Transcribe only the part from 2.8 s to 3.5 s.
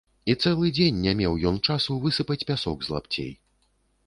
з лапцей.